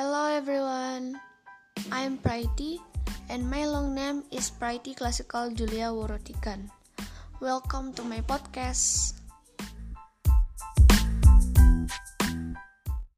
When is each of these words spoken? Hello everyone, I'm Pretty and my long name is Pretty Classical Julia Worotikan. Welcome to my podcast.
Hello 0.00 0.32
everyone, 0.32 1.20
I'm 1.92 2.16
Pretty 2.16 2.80
and 3.28 3.44
my 3.44 3.68
long 3.68 3.92
name 3.92 4.24
is 4.32 4.48
Pretty 4.48 4.96
Classical 4.96 5.52
Julia 5.52 5.92
Worotikan. 5.92 6.72
Welcome 7.36 7.92
to 8.00 8.02
my 8.08 8.24
podcast. 8.24 9.19